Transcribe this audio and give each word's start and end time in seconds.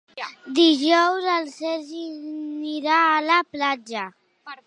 Dijous 0.59 1.27
en 1.33 1.51
Sergi 1.57 2.01
anirà 2.07 2.97
a 3.11 3.21
la 3.29 3.39
platja. 3.57 4.09